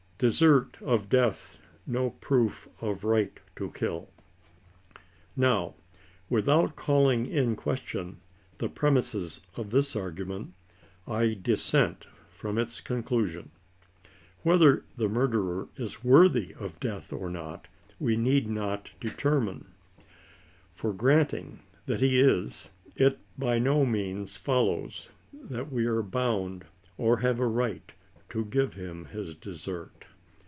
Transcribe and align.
DESERT 0.23 0.77
OF 0.83 1.09
DEATH 1.09 1.57
NO 1.87 2.11
PROOF 2.11 2.67
OF 2.79 3.03
RIGHT 3.03 3.39
TO 3.55 3.71
KILL. 3.71 4.07
Now 5.35 5.73
without 6.29 6.75
calling 6.75 7.25
in 7.25 7.55
question 7.55 8.19
the 8.59 8.69
premises 8.69 9.41
of 9.57 9.71
this 9.71 9.95
argu 9.95 10.27
ment, 10.27 10.53
I 11.07 11.33
dissent 11.33 12.05
from 12.29 12.59
its 12.59 12.81
conclusion. 12.81 13.49
Whether 14.43 14.85
the 14.95 15.09
murderer 15.09 15.69
is 15.75 16.03
worthy 16.03 16.53
of 16.53 16.79
death 16.79 17.11
or 17.11 17.31
not, 17.31 17.67
we 17.99 18.15
need 18.15 18.45
not 18.47 18.91
determine; 18.99 19.73
for 20.71 20.93
granting 20.93 21.61
that 21.87 21.99
he 22.01 22.19
is, 22.21 22.69
it 22.95 23.17
by 23.39 23.57
no 23.57 23.87
means 23.87 24.37
follows 24.37 25.09
that 25.33 25.71
we 25.71 25.87
are 25.87 26.03
bound, 26.03 26.65
or 26.95 27.17
have 27.17 27.39
a 27.39 27.47
right, 27.47 27.91
to 28.29 28.45
give 28.45 28.75
him 28.75 29.05
his 29.05 29.33
desert. 29.33 29.89